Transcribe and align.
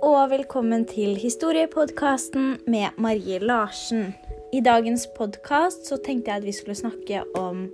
Og 0.00 0.30
velkommen 0.30 0.86
til 0.88 1.12
historiepodkasten 1.20 2.54
med 2.72 2.96
Marie 2.96 3.36
Larsen. 3.38 4.14
I 4.52 4.62
dagens 4.64 5.04
podkast 5.12 5.84
så 5.90 5.98
tenkte 6.00 6.30
jeg 6.30 6.40
at 6.40 6.46
vi 6.46 6.54
skulle 6.56 6.76
snakke 6.78 7.20
om 7.36 7.66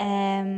eh, 0.00 0.48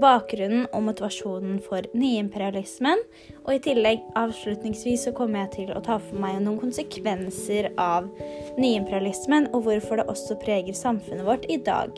bakgrunnen 0.00 0.64
og 0.72 0.86
motivasjonen 0.86 1.58
for 1.66 1.84
nyimperialismen. 1.92 3.04
Og 3.44 3.58
i 3.58 3.60
tillegg 3.66 4.06
avslutningsvis 4.16 5.04
så 5.04 5.12
kommer 5.12 5.44
jeg 5.44 5.52
til 5.58 5.74
å 5.76 5.84
ta 5.84 5.98
for 6.00 6.24
meg 6.24 6.40
noen 6.40 6.62
konsekvenser 6.62 7.68
av 7.76 8.08
nyimperialismen, 8.56 9.50
og 9.52 9.68
hvorfor 9.68 10.00
det 10.00 10.08
også 10.08 10.40
preger 10.40 10.80
samfunnet 10.80 11.28
vårt 11.28 11.44
i 11.52 11.60
dag. 11.60 11.92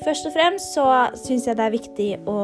Først 0.00 0.30
og 0.30 0.32
fremst 0.32 0.72
så 0.72 0.86
syns 1.26 1.44
jeg 1.44 1.60
det 1.60 1.64
er 1.66 1.76
viktig 1.76 2.10
å 2.24 2.40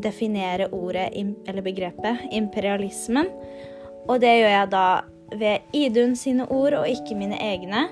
definere 0.00 0.70
ordet, 0.72 1.10
eller 1.44 1.64
begrepet, 1.66 2.30
imperialismen. 2.32 3.28
Og 4.08 4.20
det 4.22 4.32
gjør 4.38 4.52
jeg 4.52 4.70
da 4.72 4.86
ved 5.34 5.76
Idun 5.76 6.16
sine 6.18 6.46
ord 6.52 6.76
og 6.80 6.88
ikke 6.90 7.16
mine 7.18 7.38
egne. 7.40 7.86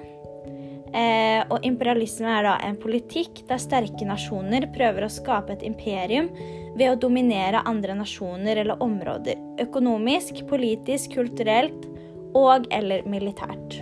Eh, 0.93 1.41
og 1.49 1.65
imperialisme 1.65 2.29
er 2.29 2.45
da 2.45 2.57
en 2.67 2.77
politikk 2.81 3.47
der 3.49 3.61
sterke 3.63 4.05
nasjoner 4.05 4.69
prøver 4.75 5.07
å 5.07 5.13
skape 5.13 5.55
et 5.55 5.65
imperium 5.65 6.29
ved 6.77 6.91
å 6.91 6.99
dominere 7.01 7.65
andre 7.69 7.97
nasjoner 7.97 8.61
eller 8.61 8.85
områder. 8.85 9.41
Økonomisk, 9.65 10.45
politisk, 10.53 11.17
kulturelt 11.17 11.89
og 12.37 12.69
eller 12.73 13.09
militært. 13.09 13.81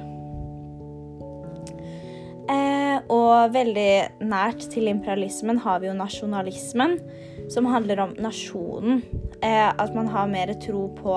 Og 3.10 3.54
veldig 3.54 4.22
nært 4.22 4.68
til 4.72 4.90
imperialismen 4.90 5.58
har 5.64 5.80
vi 5.82 5.88
jo 5.88 5.96
nasjonalismen, 5.98 6.98
som 7.50 7.66
handler 7.70 8.04
om 8.04 8.14
nasjonen. 8.22 9.02
Eh, 9.42 9.68
at 9.76 9.94
man 9.94 10.08
har 10.08 10.28
mer 10.28 10.52
tro 10.60 10.84
på 10.98 11.14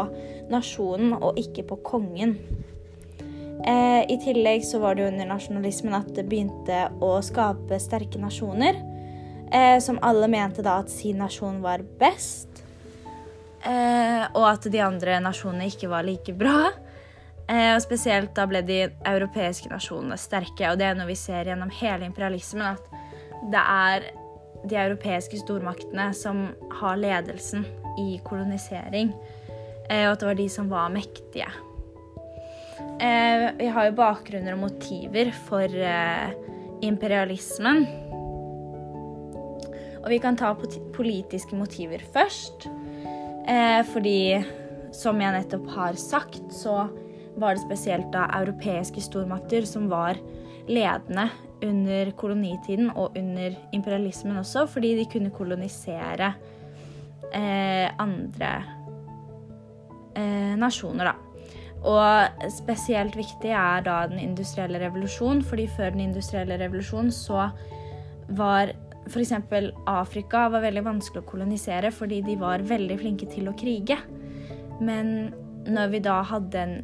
nasjonen 0.52 1.16
og 1.18 1.40
ikke 1.40 1.66
på 1.68 1.80
kongen. 1.84 2.38
Eh, 3.68 4.02
I 4.08 4.18
tillegg 4.24 4.64
så 4.68 4.80
var 4.80 4.96
det 4.96 5.04
jo 5.04 5.10
under 5.12 5.28
nasjonalismen 5.28 5.98
at 5.98 6.12
det 6.16 6.26
begynte 6.32 6.86
å 7.04 7.18
skape 7.24 7.80
sterke 7.84 8.22
nasjoner. 8.22 8.80
Eh, 9.54 9.78
som 9.84 10.00
alle 10.02 10.30
mente 10.32 10.64
da 10.64 10.80
at 10.82 10.92
sin 10.92 11.20
nasjon 11.20 11.62
var 11.64 11.84
best. 12.00 12.50
og 13.64 14.44
at 14.44 14.66
de 14.68 14.80
andre 14.84 15.22
nasjonene 15.24 15.70
ikke 15.70 15.88
var 15.88 16.04
like 16.04 16.34
bra. 16.36 16.74
Og 17.48 17.80
spesielt 17.80 18.34
da 18.36 18.44
ble 18.44 18.60
de 18.68 18.82
europeiske 19.08 19.72
nasjonene 19.72 20.18
sterke. 20.20 20.68
Og 20.68 20.82
det 20.82 20.90
er 20.90 20.98
noe 21.00 21.08
vi 21.08 21.16
ser 21.16 21.48
gjennom 21.48 21.72
hele 21.72 22.04
imperialismen, 22.04 22.76
at 22.76 22.84
det 23.54 23.64
er 23.64 24.10
de 24.68 24.76
europeiske 24.76 25.40
stormaktene 25.46 26.10
som 26.12 26.50
har 26.82 27.00
ledelsen 27.00 27.64
i 28.00 28.20
kolonisering. 28.26 29.14
Eh, 29.90 30.06
og 30.08 30.14
at 30.14 30.24
det 30.24 30.30
var 30.30 30.40
de 30.40 30.48
som 30.52 30.70
var 30.72 30.94
mektige. 30.94 31.50
Eh, 33.00 33.50
vi 33.60 33.70
har 33.70 33.90
jo 33.90 33.98
bakgrunner 33.98 34.56
og 34.56 34.64
motiver 34.66 35.34
for 35.48 35.80
imperialismen. 36.84 37.86
Og 40.04 40.10
vi 40.12 40.20
kan 40.20 40.36
ta 40.36 40.52
politiske 40.94 41.56
motiver 41.56 42.04
først. 42.14 42.70
fordi, 43.92 44.40
som 44.96 45.20
jeg 45.20 45.36
nettopp 45.36 45.66
har 45.76 45.98
sagt, 46.00 46.54
så 46.56 46.88
var 47.36 47.56
det 47.56 47.64
spesielt 47.66 48.12
da 48.14 48.28
europeiske 48.40 49.02
stormakter 49.04 49.66
som 49.68 49.90
var 49.92 50.16
ledende 50.68 51.28
under 51.64 52.12
kolonitiden 52.20 52.92
og 52.92 53.18
under 53.18 53.56
imperialismen 53.76 54.38
også, 54.38 54.66
fordi 54.68 54.96
de 55.00 55.08
kunne 55.12 55.32
kolonisere 55.34 56.34
eh, 56.34 56.52
andre 57.34 58.52
eh, 60.16 60.54
nasjoner, 60.60 61.12
da. 61.12 61.16
Og 61.84 62.48
spesielt 62.54 63.18
viktig 63.20 63.52
er 63.52 63.84
da 63.84 64.06
den 64.08 64.22
industrielle 64.22 64.80
revolusjon, 64.86 65.42
fordi 65.44 65.68
før 65.76 65.92
den 65.92 66.06
industrielle 66.08 66.56
revolusjon 66.62 67.12
så 67.12 67.50
var 68.32 68.72
f.eks. 69.10 69.34
Afrika 69.92 70.48
var 70.54 70.64
veldig 70.64 70.86
vanskelig 70.86 71.26
å 71.26 71.28
kolonisere 71.28 71.92
fordi 71.92 72.22
de 72.24 72.38
var 72.40 72.64
veldig 72.64 72.98
flinke 73.02 73.28
til 73.32 73.50
å 73.52 73.56
krige. 73.60 73.98
Men 74.80 75.34
når 75.68 75.92
vi 75.92 76.04
da 76.04 76.22
hadde 76.28 76.62
en 76.62 76.78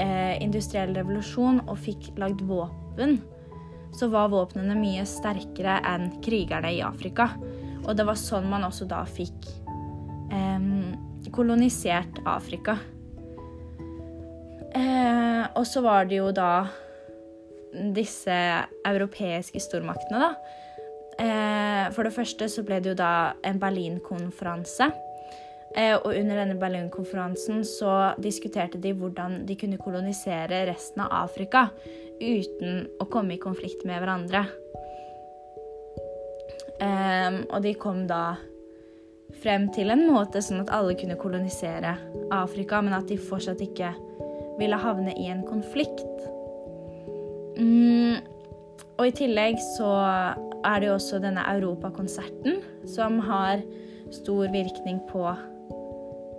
eh, 0.00 0.40
industriell 0.40 0.94
revolusjon 0.96 1.62
og 1.66 1.76
fikk 1.84 2.14
lagd 2.20 2.40
våpen, 2.48 3.18
så 3.92 4.08
var 4.12 4.32
våpnene 4.32 4.76
mye 4.78 5.04
sterkere 5.08 5.78
enn 5.92 6.10
krigerne 6.24 6.72
i 6.76 6.82
Afrika. 6.84 7.30
Og 7.84 7.94
det 7.96 8.08
var 8.08 8.18
sånn 8.20 8.48
man 8.48 8.66
også 8.68 8.88
da 8.88 9.04
fikk 9.08 9.48
eh, 9.48 9.67
kolonisert 11.32 12.20
Afrika. 12.26 12.78
Eh, 14.74 15.44
og 15.56 15.66
så 15.66 15.82
var 15.84 16.08
det 16.08 16.20
jo 16.20 16.30
da 16.34 16.68
disse 17.94 18.34
europeiske 18.86 19.60
stormaktene, 19.62 20.20
da. 20.22 20.30
Eh, 21.18 21.84
for 21.94 22.06
det 22.06 22.14
første 22.14 22.48
så 22.50 22.62
ble 22.66 22.78
det 22.82 22.92
jo 22.92 22.98
da 22.98 23.12
en 23.46 23.60
Berlin-konferanse 23.60 24.92
Eh, 25.76 25.94
og 26.00 26.14
under 26.16 26.38
denne 26.40 26.54
Berlin-konferansen 26.56 27.60
så 27.68 28.14
diskuterte 28.16 28.80
de 28.80 28.94
hvordan 28.96 29.42
de 29.46 29.56
kunne 29.60 29.76
kolonisere 29.76 30.62
resten 30.64 31.02
av 31.04 31.12
Afrika 31.26 31.66
uten 32.22 32.86
å 32.98 33.06
komme 33.12 33.36
i 33.36 33.42
konflikt 33.42 33.84
med 33.84 34.00
hverandre. 34.00 34.46
Og 37.52 37.60
de 37.62 37.74
kom 37.76 38.06
da 38.08 38.38
frem 39.42 39.68
til 39.74 39.92
en 39.94 40.06
måte 40.10 40.42
sånn 40.44 40.62
at 40.64 40.72
alle 40.74 40.96
kunne 40.98 41.18
kolonisere 41.20 41.96
Afrika, 42.34 42.80
men 42.84 42.96
at 42.96 43.10
de 43.10 43.18
fortsatt 43.20 43.62
ikke 43.64 43.92
ville 44.58 44.78
havne 44.80 45.14
i 45.14 45.28
en 45.30 45.44
konflikt. 45.46 46.24
Mm, 47.58 48.18
og 48.98 49.04
i 49.06 49.14
tillegg 49.14 49.60
så 49.76 49.92
er 50.66 50.80
det 50.80 50.90
jo 50.90 50.96
også 50.96 51.20
denne 51.22 51.44
Europakonserten 51.54 52.58
som 52.90 53.20
har 53.26 53.62
stor 54.14 54.50
virkning 54.54 54.98
på 55.10 55.26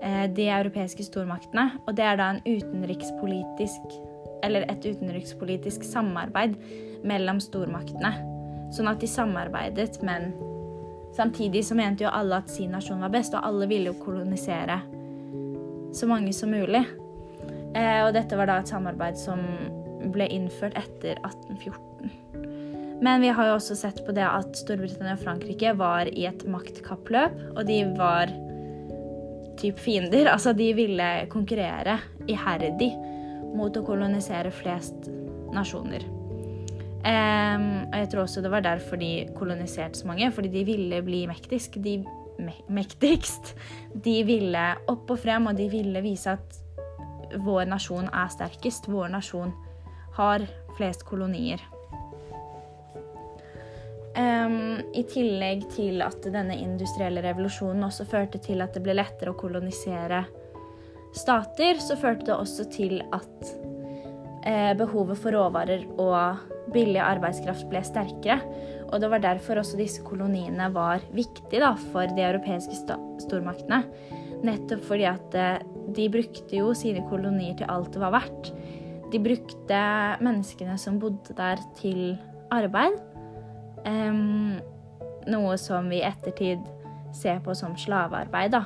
Eh, 0.02 0.30
de 0.32 0.48
europeiske 0.48 1.04
stormaktene. 1.04 1.72
Og 1.88 1.98
det 1.98 2.06
er 2.06 2.20
da 2.20 2.30
en 2.32 2.44
utenrikspolitisk 2.48 3.98
Eller 4.44 4.64
et 4.72 4.86
utenrikspolitisk 4.86 5.84
samarbeid 5.84 6.54
mellom 7.04 7.42
stormaktene. 7.44 8.14
Sånn 8.72 8.88
at 8.88 9.02
de 9.02 9.08
samarbeidet, 9.12 9.98
men 10.00 10.30
samtidig 11.20 11.66
så 11.68 11.76
mente 11.76 12.06
jo 12.06 12.14
alle 12.14 12.40
at 12.40 12.52
sin 12.52 12.72
nasjon 12.74 13.04
var 13.04 13.12
best, 13.14 13.36
og 13.36 13.46
alle 13.46 13.68
ville 13.70 13.92
jo 13.92 14.00
kolonisere 14.00 14.80
så 15.96 16.08
mange 16.08 16.34
som 16.36 16.54
mulig. 16.54 16.84
Eh, 17.76 18.02
og 18.06 18.14
dette 18.16 18.38
var 18.38 18.50
da 18.50 18.60
et 18.62 18.72
samarbeid 18.72 19.18
som 19.20 19.42
ble 20.14 20.30
innført 20.32 20.78
etter 20.80 21.20
1814. 21.28 22.12
Men 23.04 23.24
vi 23.24 23.32
har 23.32 23.48
jo 23.48 23.56
også 23.58 23.78
sett 23.80 24.02
på 24.06 24.14
det 24.16 24.26
at 24.28 24.58
Storbritannia 24.60 25.16
og 25.16 25.24
Frankrike 25.24 25.74
var 25.80 26.10
i 26.12 26.26
et 26.28 26.44
maktkappløp, 26.50 27.38
og 27.56 27.62
de 27.68 27.82
var 28.00 28.32
typ 29.60 29.80
fiender. 29.80 30.30
Altså, 30.34 30.54
de 30.56 30.72
ville 30.76 31.10
konkurrere 31.32 32.00
iherdig 32.28 32.92
mot 33.56 33.76
å 33.76 33.86
kolonisere 33.86 34.52
flest 34.54 35.10
nasjoner. 35.56 36.06
Um, 37.00 37.88
og 37.88 37.96
jeg 37.96 38.10
tror 38.12 38.26
også 38.26 38.42
det 38.44 38.52
var 38.52 38.64
derfor 38.66 39.00
de 39.00 39.30
koloniserte 39.38 40.02
så 40.02 40.08
mange, 40.10 40.32
fordi 40.36 40.52
de 40.52 40.66
ville 40.68 41.02
bli 41.06 41.24
mektigst. 41.30 41.78
De, 41.84 42.02
me 42.40 42.56
mektigst. 42.68 43.54
De 43.96 44.20
ville 44.28 44.66
opp 44.92 45.12
og 45.12 45.20
frem, 45.20 45.48
og 45.48 45.58
de 45.58 45.70
ville 45.72 46.04
vise 46.04 46.36
at 46.36 46.60
vår 47.46 47.70
nasjon 47.72 48.10
er 48.12 48.32
sterkest. 48.34 48.90
Vår 48.92 49.12
nasjon 49.16 49.54
har 50.18 50.44
flest 50.78 51.06
kolonier. 51.08 51.64
Um, 54.20 54.82
I 54.92 55.06
tillegg 55.08 55.70
til 55.72 56.02
at 56.04 56.24
denne 56.26 56.58
industrielle 56.60 57.24
revolusjonen 57.24 57.86
også 57.88 58.08
førte 58.10 58.42
til 58.44 58.60
at 58.66 58.74
det 58.76 58.84
ble 58.84 58.98
lettere 58.98 59.32
å 59.32 59.40
kolonisere 59.40 60.26
stater, 61.16 61.80
så 61.80 61.96
førte 61.96 62.28
det 62.28 62.36
også 62.36 62.66
til 62.74 63.00
at 63.16 63.52
uh, 64.44 64.74
behovet 64.76 65.22
for 65.22 65.38
råvarer 65.38 65.86
og 65.96 66.59
billig 66.74 67.02
arbeidskraft 67.04 67.68
ble 67.72 67.82
sterkere. 67.86 68.40
Og 68.90 69.02
det 69.02 69.10
var 69.12 69.22
derfor 69.24 69.62
også 69.62 69.78
disse 69.80 70.04
koloniene 70.06 70.70
var 70.74 71.04
viktige 71.14 71.62
da, 71.62 71.76
for 71.92 72.10
de 72.16 72.26
europeiske 72.26 72.78
stormaktene. 73.22 73.84
Nettopp 74.46 74.86
fordi 74.88 75.06
at 75.10 75.36
eh, 75.38 75.62
de 75.96 76.08
brukte 76.12 76.62
jo 76.62 76.72
sine 76.78 77.04
kolonier 77.10 77.58
til 77.60 77.70
alt 77.70 77.92
det 77.94 78.02
var 78.02 78.16
verdt. 78.16 78.52
De 79.10 79.22
brukte 79.22 79.84
menneskene 80.22 80.78
som 80.80 81.00
bodde 81.02 81.36
der, 81.38 81.62
til 81.80 82.18
arbeid. 82.54 82.98
Um, 83.86 84.60
noe 85.30 85.56
som 85.62 85.88
vi 85.90 86.02
i 86.02 86.06
ettertid 86.06 86.62
ser 87.16 87.40
på 87.44 87.56
som 87.58 87.78
slavearbeid, 87.80 88.54
da. 88.54 88.64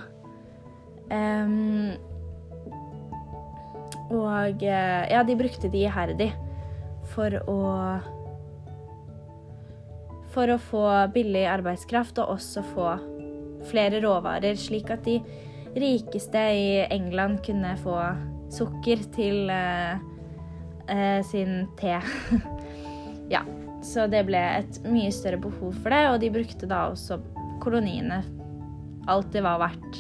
Um, 1.14 1.94
og 4.14 4.64
eh, 4.64 5.04
ja, 5.12 5.24
de 5.26 5.38
brukte 5.40 5.72
de 5.72 5.86
iherdig 5.88 6.32
for 7.12 7.40
å 7.50 7.62
For 10.34 10.50
å 10.50 10.58
få 10.58 10.84
billig 11.14 11.44
arbeidskraft 11.46 12.18
og 12.24 12.32
også 12.34 12.64
få 12.72 12.88
flere 13.70 14.00
råvarer, 14.02 14.58
slik 14.58 14.90
at 14.90 15.04
de 15.06 15.20
rikeste 15.78 16.42
i 16.58 16.72
England 16.90 17.44
kunne 17.46 17.76
få 17.84 18.00
sukker 18.54 19.04
til 19.14 19.52
uh, 19.54 20.02
uh, 20.90 21.22
sin 21.30 21.68
te. 21.78 22.00
ja, 23.36 23.44
så 23.86 24.08
det 24.10 24.24
ble 24.26 24.42
et 24.42 24.82
mye 24.90 25.14
større 25.14 25.38
behov 25.46 25.78
for 25.84 25.94
det, 25.94 26.02
og 26.10 26.20
de 26.26 26.34
brukte 26.34 26.70
da 26.70 26.88
også 26.90 27.20
koloniene 27.64 28.24
alt 29.12 29.32
det 29.34 29.44
var 29.44 29.62
verdt. 29.62 30.00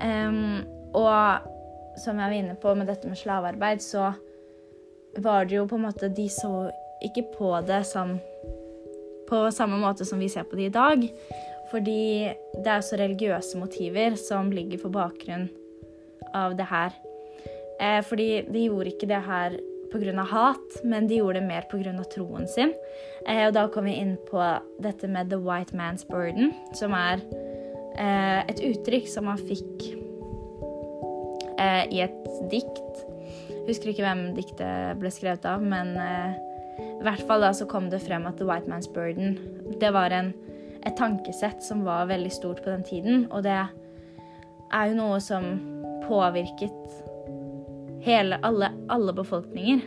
Um, 0.00 0.64
og 0.96 1.46
som 2.00 2.18
jeg 2.20 2.28
var 2.28 2.36
inne 2.36 2.56
på 2.60 2.74
med 2.76 2.88
dette 2.90 3.08
med 3.08 3.18
slavearbeid, 3.18 3.82
så 3.84 4.10
var 5.22 5.46
det 5.46 5.56
jo 5.56 5.66
på 5.68 5.78
en 5.78 5.86
måte 5.86 6.08
De 6.12 6.28
så 6.32 6.70
ikke 7.04 7.26
på 7.36 7.50
det 7.66 7.82
som 7.88 8.16
på 9.26 9.42
samme 9.50 9.78
måte 9.80 10.06
som 10.06 10.20
vi 10.22 10.28
ser 10.30 10.46
på 10.46 10.56
det 10.56 10.68
i 10.70 10.74
dag. 10.74 11.06
Fordi 11.70 12.30
det 12.54 12.66
er 12.66 12.78
også 12.78 12.98
religiøse 13.00 13.58
motiver 13.58 14.14
som 14.20 14.52
ligger 14.54 14.78
for 14.78 14.94
bakgrunn 14.94 15.48
av 16.34 16.54
det 16.58 16.68
her. 16.70 16.94
Eh, 17.80 18.02
fordi 18.06 18.46
de 18.46 18.68
gjorde 18.68 18.92
ikke 18.92 19.10
det 19.10 19.22
her 19.26 19.56
pga. 19.92 20.22
hat, 20.22 20.84
men 20.84 21.06
de 21.06 21.16
gjorde 21.16 21.40
det 21.40 21.48
mer 21.48 21.66
pga. 21.70 22.04
troen 22.04 22.48
sin. 22.48 22.72
Eh, 23.26 23.46
og 23.46 23.54
da 23.54 23.66
kom 23.68 23.84
vi 23.84 23.96
inn 24.00 24.16
på 24.30 24.40
dette 24.82 25.08
med 25.08 25.30
'the 25.30 25.38
white 25.38 25.74
man's 25.74 26.06
burden', 26.06 26.54
som 26.74 26.92
er 26.92 27.20
eh, 27.98 28.44
et 28.48 28.60
uttrykk 28.60 29.08
som 29.08 29.24
man 29.24 29.38
fikk 29.38 29.92
eh, 31.58 31.84
i 31.90 32.00
et 32.00 32.50
dikt. 32.50 33.05
Husker 33.66 33.90
ikke 33.90 34.06
hvem 34.06 34.28
diktet 34.36 35.00
ble 35.00 35.10
skrevet 35.10 35.46
av, 35.48 35.62
men 35.62 35.96
eh, 35.98 36.36
i 36.78 37.04
hvert 37.04 37.24
fall 37.28 37.42
da 37.42 37.52
så 37.56 37.66
kom 37.68 37.90
det 37.90 38.04
frem 38.04 38.26
at 38.28 38.38
'the 38.38 38.46
white 38.46 38.70
man's 38.70 38.88
burden' 38.90 39.36
det 39.80 39.90
var 39.90 40.10
en, 40.10 40.32
et 40.86 40.96
tankesett 40.96 41.62
som 41.62 41.84
var 41.84 42.06
veldig 42.06 42.32
stort 42.32 42.62
på 42.64 42.70
den 42.70 42.84
tiden. 42.86 43.26
Og 43.30 43.42
det 43.42 43.58
er 44.72 44.86
jo 44.90 44.98
noe 44.98 45.18
som 45.20 45.44
påvirket 46.06 47.02
hele, 48.06 48.38
alle, 48.42 48.70
alle 48.88 49.12
befolkninger. 49.12 49.82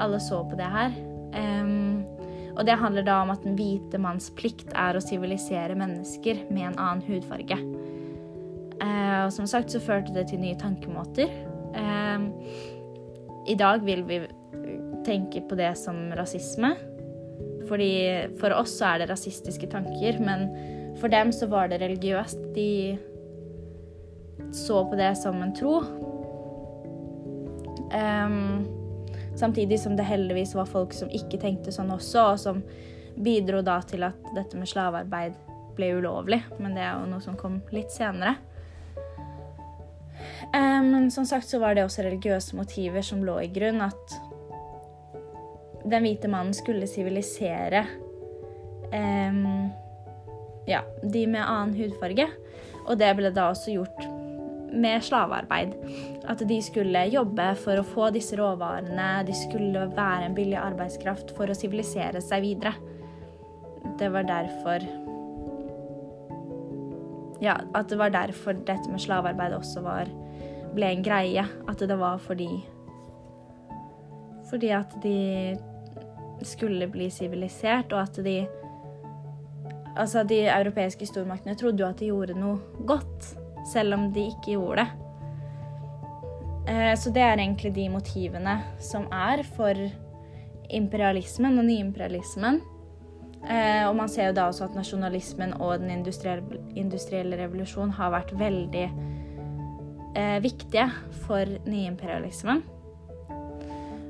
Alle 0.00 0.20
så 0.20 0.42
på 0.48 0.58
det 0.58 0.70
her. 0.70 0.94
Um, 1.34 2.04
og 2.54 2.66
det 2.66 2.78
handler 2.78 3.02
da 3.06 3.20
om 3.22 3.32
at 3.34 3.42
den 3.42 3.56
hvite 3.58 3.98
manns 3.98 4.30
plikt 4.38 4.70
er 4.78 4.96
å 4.96 5.02
sivilisere 5.02 5.74
mennesker 5.78 6.44
med 6.50 6.70
en 6.70 6.78
annen 6.78 7.02
hudfarge. 7.06 7.58
Uh, 8.82 9.26
og 9.26 9.32
som 9.34 9.48
sagt 9.50 9.74
så 9.74 9.82
førte 9.82 10.14
det 10.14 10.28
til 10.30 10.42
nye 10.42 10.58
tankemåter. 10.58 11.30
Um, 11.74 12.30
I 13.46 13.56
dag 13.60 13.84
vil 13.84 14.04
vi 14.08 14.20
tenke 15.04 15.42
på 15.48 15.56
det 15.58 15.74
som 15.78 16.12
rasisme. 16.16 16.74
Fordi 17.68 17.90
For 18.40 18.52
oss 18.56 18.76
så 18.78 18.92
er 18.92 19.02
det 19.02 19.10
rasistiske 19.12 19.68
tanker, 19.72 20.20
men 20.20 20.48
for 21.00 21.12
dem 21.12 21.32
så 21.32 21.48
var 21.50 21.68
det 21.68 21.80
religiøst. 21.82 22.50
De 22.54 22.98
så 24.54 24.84
på 24.86 24.98
det 24.98 25.14
som 25.18 25.40
en 25.42 25.54
tro. 25.56 25.80
Um, 27.94 28.66
samtidig 29.38 29.80
som 29.80 29.96
det 29.96 30.06
heldigvis 30.06 30.54
var 30.54 30.70
folk 30.70 30.94
som 30.94 31.10
ikke 31.10 31.40
tenkte 31.42 31.72
sånn 31.74 31.92
også, 31.94 32.26
og 32.34 32.38
som 32.42 32.62
bidro 33.24 33.62
da 33.62 33.80
til 33.86 34.06
at 34.06 34.30
dette 34.34 34.58
med 34.58 34.70
slavearbeid 34.70 35.36
ble 35.74 35.92
ulovlig. 35.98 36.42
Men 36.60 36.76
det 36.76 36.84
er 36.84 36.98
jo 37.00 37.10
noe 37.10 37.24
som 37.24 37.38
kom 37.38 37.60
litt 37.74 37.92
senere. 37.94 38.36
Men 40.54 40.94
um, 40.94 41.10
som 41.10 41.26
sagt 41.26 41.48
så 41.50 41.58
var 41.58 41.74
det 41.74 41.84
også 41.84 42.04
religiøse 42.06 42.56
motiver 42.56 43.02
som 43.02 43.24
lå 43.26 43.40
i 43.42 43.50
grunn. 43.50 43.82
At 43.82 44.16
den 45.84 46.06
hvite 46.06 46.30
mannen 46.30 46.54
skulle 46.56 46.86
sivilisere 46.88 47.84
um, 48.94 49.72
ja, 50.70 50.84
de 51.02 51.26
med 51.26 51.42
annen 51.42 51.74
hudfarge. 51.78 52.28
Og 52.84 52.98
det 53.00 53.10
ble 53.18 53.32
da 53.34 53.48
også 53.50 53.74
gjort 53.74 54.04
med 54.74 55.04
slavearbeid. 55.06 55.74
At 56.28 56.42
de 56.48 56.58
skulle 56.64 57.06
jobbe 57.12 57.46
for 57.60 57.80
å 57.80 57.86
få 57.86 58.10
disse 58.14 58.36
råvarene. 58.38 59.24
De 59.26 59.36
skulle 59.36 59.86
være 59.94 60.28
en 60.28 60.36
billig 60.36 60.58
arbeidskraft 60.60 61.34
for 61.36 61.50
å 61.50 61.56
sivilisere 61.56 62.22
seg 62.24 62.44
videre. 62.46 62.74
Det 63.98 64.10
var 64.12 64.28
derfor 64.28 64.86
Ja, 67.42 67.58
at 67.76 67.90
det 67.90 67.98
var 68.00 68.12
derfor 68.14 68.54
dette 68.56 68.88
med 68.88 69.02
slavearbeid 69.02 69.52
også 69.52 69.82
var, 69.84 70.08
ble 70.74 70.90
en 70.92 71.04
greie. 71.04 71.44
At 71.68 71.78
det 71.80 71.98
var 71.98 72.18
fordi 72.22 72.50
Fordi 74.50 74.68
at 74.76 74.92
de 75.02 75.56
skulle 76.44 76.86
bli 76.92 77.08
sivilisert, 77.10 77.92
og 77.92 78.02
at 78.02 78.24
de 78.24 78.46
Altså, 79.96 80.24
de 80.26 80.40
europeiske 80.50 81.06
stormaktene 81.06 81.54
trodde 81.54 81.78
jo 81.78 81.86
at 81.86 82.00
de 82.00 82.08
gjorde 82.10 82.34
noe 82.34 82.58
godt 82.86 83.28
selv 83.70 83.94
om 83.94 84.08
de 84.12 84.24
ikke 84.26 84.56
gjorde 84.56 84.82
det. 84.82 84.88
Eh, 86.68 86.94
så 86.98 87.12
det 87.14 87.22
er 87.22 87.38
egentlig 87.38 87.74
de 87.76 87.88
motivene 87.92 88.56
som 88.82 89.06
er 89.12 89.44
for 89.54 89.78
imperialismen 90.70 91.58
og 91.60 91.68
nyimperialismen. 91.68 92.60
Eh, 93.44 93.84
og 93.88 93.96
man 93.96 94.08
ser 94.08 94.30
jo 94.30 94.36
da 94.38 94.48
også 94.48 94.64
at 94.68 94.76
nasjonalismen 94.76 95.54
og 95.60 95.82
den 95.82 95.92
industrielle 96.74 97.38
revolusjonen 97.38 97.92
har 97.98 98.14
vært 98.14 98.32
veldig 98.40 98.86
eh, 100.16 100.38
viktige 100.42 100.88
for 101.24 101.48
nyimperialismen. 101.66 102.62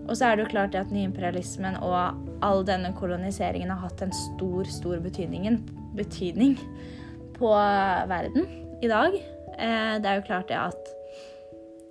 Og 0.04 0.16
så 0.16 0.28
er 0.28 0.36
det 0.36 0.44
jo 0.44 0.52
klart 0.52 0.74
at 0.76 0.92
nyimperialismen 0.92 1.78
og 1.80 2.18
all 2.44 2.64
denne 2.68 2.92
koloniseringen 2.96 3.70
har 3.72 3.86
hatt 3.86 4.02
en 4.04 4.12
stor, 4.12 4.68
stor 4.68 5.00
betydning, 5.00 5.62
betydning 5.96 6.58
på 7.38 7.52
verden 8.10 8.44
i 8.84 8.90
dag. 8.90 9.16
Eh, 9.58 9.94
det 10.02 10.10
er 10.10 10.20
jo 10.20 10.26
klart 10.26 10.50
det 10.52 10.60
at 10.60 10.92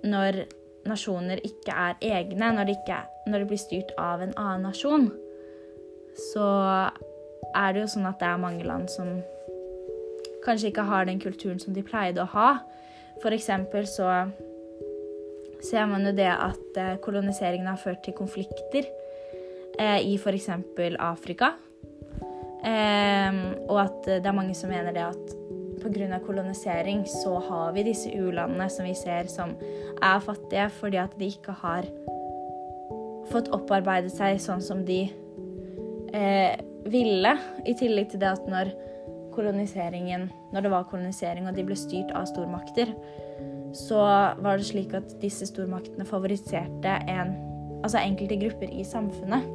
når 0.04 0.44
nasjoner 0.86 1.40
ikke 1.44 1.74
er 1.74 1.98
egne, 2.04 2.52
når 2.52 2.68
de, 2.68 2.76
ikke, 2.76 3.00
når 3.26 3.42
de 3.42 3.50
blir 3.50 3.60
styrt 3.60 3.94
av 3.98 4.22
en 4.22 4.34
annen 4.36 4.68
nasjon, 4.68 5.08
så 6.32 6.48
er 7.54 7.72
det 7.72 7.84
jo 7.84 7.92
sånn 7.96 8.08
at 8.08 8.20
det 8.20 8.28
er 8.28 8.42
mange 8.42 8.66
land 8.66 8.90
som 8.92 9.16
kanskje 10.44 10.70
ikke 10.70 10.86
har 10.86 11.08
den 11.08 11.22
kulturen 11.22 11.58
som 11.62 11.74
de 11.74 11.82
pleide 11.86 12.22
å 12.22 12.30
ha. 12.34 12.48
For 13.22 13.34
eksempel 13.34 13.86
så 13.88 14.08
ser 15.64 15.86
man 15.88 16.04
jo 16.06 16.12
det 16.16 16.30
at 16.30 16.80
eh, 16.80 16.96
koloniseringen 17.04 17.70
har 17.70 17.80
ført 17.80 18.02
til 18.04 18.16
konflikter 18.16 18.88
eh, 19.78 20.00
i 20.04 20.16
f.eks. 20.18 20.50
Afrika. 20.98 21.54
Eh, 22.64 23.40
og 23.68 23.78
at 23.80 24.10
det 24.10 24.26
er 24.26 24.36
mange 24.36 24.56
som 24.56 24.72
mener 24.72 24.92
det 24.92 25.06
at 25.06 25.34
pga. 25.84 26.18
kolonisering 26.26 27.04
så 27.06 27.38
har 27.48 27.72
vi 27.72 27.82
disse 27.82 28.08
u-landene 28.08 28.68
som 28.70 28.86
vi 28.86 28.94
ser 28.94 29.28
som 29.28 29.56
er 30.02 30.20
fattige 30.20 30.70
fordi 30.78 30.96
at 30.96 31.18
de 31.18 31.28
ikke 31.28 31.52
har 31.60 31.88
fått 33.32 33.50
opparbeidet 33.52 34.12
seg 34.12 34.40
sånn 34.40 34.62
som 34.62 34.84
de 34.84 35.04
eh, 36.14 36.54
ville. 36.86 37.36
I 37.66 37.74
tillegg 37.78 38.12
til 38.12 38.22
det 38.22 38.32
at 38.32 38.48
når 38.48 38.72
koloniseringen 39.34 40.28
Når 40.54 40.64
det 40.64 40.70
var 40.72 40.86
kolonisering 40.90 41.48
og 41.48 41.56
de 41.56 41.64
ble 41.66 41.76
styrt 41.78 42.12
av 42.14 42.28
stormakter, 42.30 42.94
så 43.74 44.00
var 44.38 44.58
det 44.58 44.68
slik 44.68 44.94
at 44.94 45.16
disse 45.22 45.48
stormaktene 45.50 46.06
favoriserte 46.06 46.94
en, 47.10 47.34
altså 47.82 47.98
enkelte 47.98 48.38
grupper 48.38 48.70
i 48.70 48.84
samfunnet. 48.86 49.48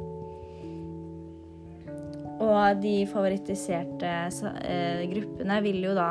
Og 2.40 2.80
de 2.80 2.94
favorittiserte 3.08 4.10
eh, 4.64 5.02
gruppene 5.08 5.58
vil 5.64 5.82
jo 5.88 5.96
da 5.96 6.10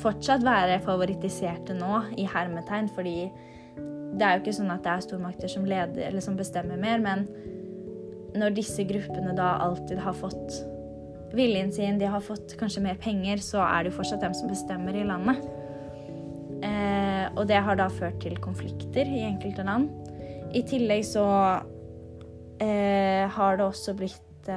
fortsatt 0.00 0.44
være 0.44 0.82
favorittiserte 0.84 1.76
nå, 1.76 2.02
i 2.20 2.26
hermetegn, 2.28 2.90
fordi 2.92 3.18
det 4.14 4.26
er 4.26 4.36
jo 4.36 4.44
ikke 4.44 4.56
sånn 4.58 4.72
at 4.74 4.84
det 4.84 4.92
er 4.92 5.04
stormakter 5.06 5.50
som 5.50 5.66
leder 5.68 6.20
som 6.24 6.36
bestemmer 6.38 6.80
mer, 6.80 7.00
men 7.02 7.26
når 8.34 8.56
disse 8.56 8.84
gruppene 8.86 9.34
da 9.36 9.54
alltid 9.64 10.00
har 10.02 10.16
fått 10.18 10.60
viljen 11.36 11.72
sin, 11.74 11.98
de 12.00 12.08
har 12.10 12.24
fått 12.24 12.56
kanskje 12.60 12.82
mer 12.84 12.98
penger, 13.00 13.42
så 13.42 13.62
er 13.66 13.84
det 13.84 13.92
jo 13.92 13.98
fortsatt 13.98 14.24
dem 14.24 14.34
som 14.36 14.50
bestemmer 14.50 14.96
i 14.96 15.06
landet. 15.06 15.44
Eh, 16.64 17.26
og 17.34 17.46
det 17.50 17.60
har 17.66 17.78
da 17.78 17.90
ført 17.92 18.20
til 18.22 18.38
konflikter 18.42 19.08
i 19.08 19.24
enkelte 19.26 19.66
land. 19.66 19.90
I 20.54 20.62
tillegg 20.68 21.02
så 21.08 21.24
eh, 22.62 23.24
har 23.34 23.58
det 23.58 23.66
også 23.66 23.96
blitt 23.98 24.22
blitt 24.44 24.48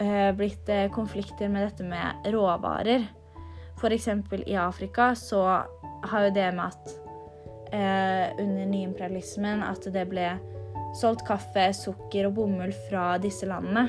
uh, 0.00 0.36
blitt 0.36 0.68
uh, 0.68 0.90
konflikter 0.92 1.48
med 1.48 1.66
dette 1.66 1.84
med 1.84 2.26
råvarer. 2.32 3.06
F.eks. 3.78 4.08
i 4.46 4.56
Afrika 4.56 5.14
så 5.14 5.42
har 6.02 6.24
jo 6.24 6.34
det 6.34 6.54
med 6.54 6.64
at 6.66 6.92
uh, 7.72 8.42
under 8.42 8.66
nyimperialismen 8.66 9.62
at 9.62 9.86
det 9.92 10.06
ble 10.10 10.38
solgt 10.98 11.24
kaffe, 11.28 11.70
sukker 11.76 12.28
og 12.28 12.36
bomull 12.36 12.72
fra 12.88 13.16
disse 13.22 13.48
landene, 13.48 13.88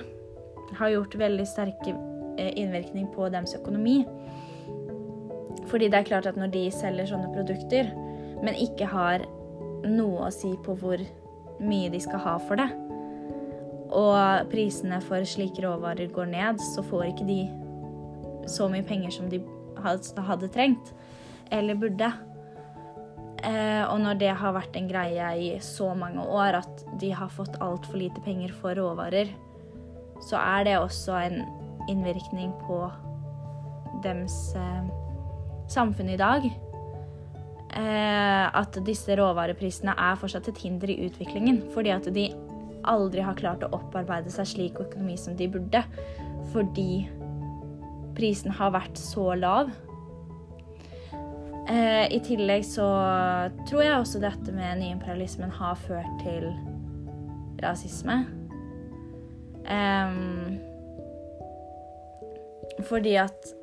har 0.78 0.94
gjort 0.94 1.18
veldig 1.20 1.46
sterke 1.48 1.94
innvirkning 2.40 3.10
på 3.14 3.28
deres 3.34 3.54
økonomi. 3.58 4.02
Fordi 5.70 5.90
det 5.90 6.00
er 6.00 6.08
klart 6.08 6.30
at 6.30 6.40
når 6.40 6.54
de 6.54 6.64
selger 6.74 7.12
sånne 7.12 7.32
produkter, 7.34 7.92
men 8.44 8.58
ikke 8.60 8.88
har 8.90 9.26
noe 9.88 10.28
å 10.28 10.34
si 10.34 10.54
på 10.64 10.76
hvor 10.80 11.02
mye 11.64 11.92
de 11.94 12.02
skal 12.02 12.24
ha 12.24 12.38
for 12.48 12.60
det, 12.60 12.70
og 13.94 14.50
prisene 14.50 14.98
for 15.06 15.26
slike 15.28 15.62
råvarer 15.62 16.10
går 16.14 16.32
ned, 16.32 16.62
så 16.74 16.82
får 16.86 17.12
ikke 17.12 17.28
de 17.30 17.42
så 18.50 18.68
mye 18.72 18.86
penger 18.86 19.14
som 19.14 19.30
de 19.32 19.40
hadde 19.84 20.50
trengt, 20.54 20.94
eller 21.54 21.78
burde. 21.78 22.10
Eh, 23.44 23.84
og 23.92 24.00
når 24.00 24.20
det 24.22 24.32
har 24.40 24.56
vært 24.56 24.78
en 24.80 24.88
greie 24.88 25.30
i 25.36 25.48
så 25.64 25.90
mange 26.00 26.24
år 26.24 26.62
at 26.62 26.84
de 27.02 27.10
har 27.12 27.32
fått 27.34 27.58
altfor 27.64 28.00
lite 28.00 28.24
penger 28.24 28.54
for 28.56 28.78
råvarer, 28.80 29.34
så 30.24 30.40
er 30.40 30.68
det 30.68 30.78
også 30.80 31.18
en 31.26 31.42
innvirkning 31.92 32.54
på 32.64 32.78
dems 34.06 34.38
eh, 34.56 34.86
samfunn 35.72 36.14
i 36.14 36.20
dag. 36.20 36.48
Eh, 37.74 38.46
at 38.48 38.80
disse 38.88 39.16
råvareprisene 39.20 39.96
er 39.98 40.20
fortsatt 40.22 40.48
et 40.52 40.64
hinder 40.64 40.94
i 40.94 41.02
utviklingen, 41.10 41.64
fordi 41.76 41.92
at 41.92 42.08
de 42.16 42.30
aldri 42.88 43.24
har 43.24 43.36
klart 43.40 43.64
å 43.66 43.72
opparbeide 43.76 44.32
seg 44.32 44.48
slik 44.48 44.80
økonomi 44.80 45.18
som 45.20 45.36
de 45.40 45.50
burde. 45.52 45.84
Fordi 46.54 47.08
prisen 48.16 48.54
har 48.56 48.72
vært 48.76 49.00
så 49.00 49.34
lav 49.36 49.72
Eh, 51.70 52.06
I 52.12 52.20
tillegg 52.24 52.66
så 52.68 52.86
tror 53.70 53.84
jeg 53.86 53.96
også 53.96 54.20
dette 54.24 54.52
med 54.56 54.82
nyimperialismen 54.82 55.52
har 55.60 55.80
ført 55.80 56.12
til 56.24 56.50
rasisme. 57.64 58.18
Eh, 59.64 60.18
fordi 62.84 63.16
at 63.16 63.54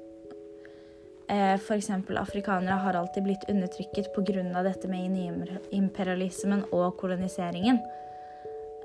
eh, 1.29 1.57
f.eks. 1.59 1.91
afrikanere 2.17 2.81
har 2.87 2.97
alltid 2.97 3.27
blitt 3.27 3.49
undertrykket 3.53 4.13
pga. 4.17 4.63
dette 4.63 4.89
med 4.89 5.11
nyimperialismen 5.13 6.65
og 6.73 6.97
koloniseringen. 6.97 7.81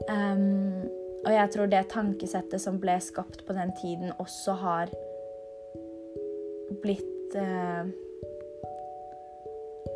Um, 0.10 0.84
og 1.26 1.32
jeg 1.34 1.50
tror 1.54 1.66
det 1.72 1.88
tankesettet 1.90 2.62
som 2.62 2.80
ble 2.82 2.98
skapt 3.02 3.46
på 3.48 3.54
den 3.54 3.72
tiden, 3.80 4.12
også 4.20 4.54
har 4.60 4.92
blitt 6.84 7.38
uh, 7.40 7.88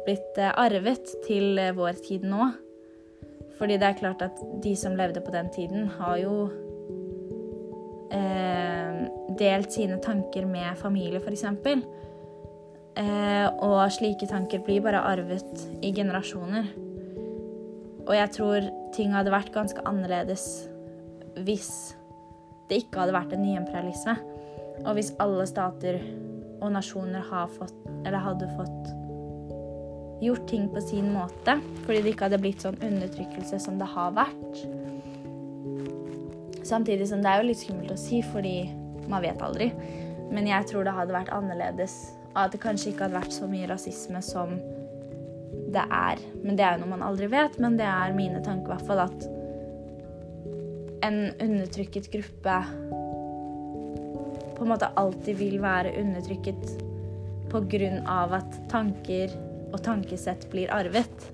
blitt 0.10 0.42
eh, 0.42 0.56
arvet 0.58 1.14
til 1.28 1.60
eh, 1.62 1.76
vår 1.78 2.02
tid 2.06 2.26
nå. 2.28 2.50
Fordi 3.60 3.78
det 3.78 3.88
er 3.90 4.00
klart 4.00 4.24
at 4.24 4.40
de 4.64 4.74
som 4.80 4.96
levde 4.98 5.22
på 5.22 5.34
den 5.36 5.50
tiden, 5.54 5.90
har 6.00 6.18
jo 6.22 6.36
eh, 8.16 9.02
delt 9.40 9.74
sine 9.76 10.00
tanker 10.02 10.48
med 10.48 10.80
familie, 10.80 11.20
f.eks. 11.20 11.46
Eh, 13.00 13.48
og 13.64 13.82
slike 13.94 14.30
tanker 14.32 14.64
blir 14.66 14.82
bare 14.86 15.04
arvet 15.12 15.68
i 15.84 15.92
generasjoner. 15.96 16.72
Og 18.08 18.16
jeg 18.16 18.34
tror 18.40 18.72
ting 18.96 19.14
hadde 19.14 19.34
vært 19.34 19.54
ganske 19.54 19.84
annerledes 19.86 20.48
hvis 21.46 21.94
det 22.70 22.82
ikke 22.84 23.04
hadde 23.04 23.16
vært 23.16 23.36
en 23.36 23.44
nyimperialisme. 23.44 24.16
Og 24.88 24.96
hvis 24.96 25.14
alle 25.20 25.46
stater 25.50 26.00
og 26.60 26.72
nasjoner 26.74 27.28
fått, 27.52 27.76
hadde 28.08 28.50
fått 28.56 28.90
gjort 30.22 30.48
ting 30.50 30.68
på 30.74 30.82
sin 30.82 31.12
måte. 31.14 31.58
Fordi 31.86 32.02
det 32.04 32.14
ikke 32.14 32.28
hadde 32.28 32.42
blitt 32.42 32.66
sånn 32.66 32.80
undertrykkelse 32.84 33.60
som 33.64 33.80
det 33.80 33.90
har 33.94 34.14
vært. 34.18 34.62
Samtidig 36.70 37.08
som 37.10 37.24
det 37.24 37.32
er 37.32 37.42
jo 37.42 37.50
litt 37.50 37.62
skummelt 37.64 37.94
å 37.96 37.98
si, 37.98 38.22
fordi 38.34 38.58
man 39.10 39.24
vet 39.26 39.42
aldri. 39.42 39.72
Men 40.30 40.50
jeg 40.50 40.68
tror 40.70 40.86
det 40.86 40.94
hadde 40.94 41.16
vært 41.16 41.34
annerledes. 41.34 41.98
At 42.38 42.54
det 42.54 42.62
kanskje 42.62 42.92
ikke 42.92 43.08
hadde 43.08 43.18
vært 43.18 43.34
så 43.34 43.50
mye 43.50 43.70
rasisme 43.72 44.22
som 44.26 44.54
det 45.74 45.86
er. 45.86 46.22
Men 46.44 46.58
det 46.58 46.66
er 46.66 46.76
jo 46.76 46.84
noe 46.84 46.94
man 46.98 47.06
aldri 47.06 47.30
vet. 47.32 47.58
Men 47.62 47.78
det 47.80 47.88
er 47.90 48.16
mine 48.18 48.44
tanker 48.46 48.70
i 48.70 48.76
hvert 48.76 48.90
fall 48.90 49.04
at 49.08 49.28
en 51.08 51.20
undertrykket 51.40 52.10
gruppe 52.12 52.56
på 54.58 54.66
en 54.66 54.72
måte 54.74 54.90
alltid 55.00 55.38
vil 55.40 55.62
være 55.64 55.96
undertrykket 56.02 56.74
på 57.50 57.62
grunn 57.72 58.02
av 58.12 58.36
at 58.42 58.58
tanker 58.70 59.32
og 59.70 59.80
tankesett 59.86 60.48
blir 60.52 60.72
arvet. 60.74 61.30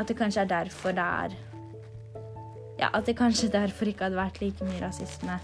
At 0.00 0.08
det 0.08 0.16
kanskje 0.18 0.44
er 0.44 0.52
derfor 0.52 0.96
det 0.96 1.06
er 1.06 1.38
Ja, 2.80 2.88
at 2.92 3.06
det 3.06 3.18
kanskje 3.18 3.52
derfor 3.60 3.88
ikke 3.88 4.08
hadde 4.08 4.20
vært 4.20 4.40
like 4.40 4.64
mye 4.64 4.82
rasisme 4.84 5.40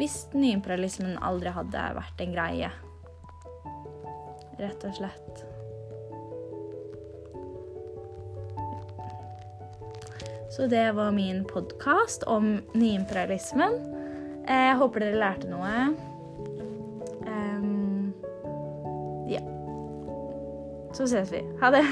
hvis 0.00 0.30
nyimperialismen 0.32 1.18
aldri 1.20 1.50
hadde 1.52 1.80
vært 1.92 2.22
en 2.24 2.30
greie. 2.32 2.68
Rett 4.56 4.84
og 4.88 4.94
slett. 4.96 5.42
Så 10.56 10.70
det 10.72 10.86
var 10.96 11.12
min 11.12 11.44
podkast 11.44 12.24
om 12.24 12.62
nyimperialismen. 12.72 13.76
Jeg 14.48 14.78
håper 14.80 15.04
dere 15.04 15.20
lærte 15.20 15.52
noe. 15.52 15.90
Så 21.00 21.06
ses 21.06 21.32
vi. 21.32 21.40
Ha 21.60 21.70
det. 21.70 21.84